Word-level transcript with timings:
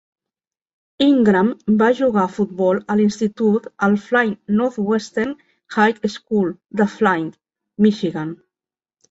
Ingram 1.07 1.51
va 1.81 1.89
jugar 1.99 2.23
a 2.29 2.31
futbol 2.37 2.79
a 2.93 2.95
l'institut 3.01 3.67
al 3.89 3.99
Flint 4.07 4.33
Northwestern 4.63 5.37
High 5.77 6.09
School 6.17 6.51
de 6.83 6.89
Flint, 6.97 7.31
Michigan. 7.89 8.35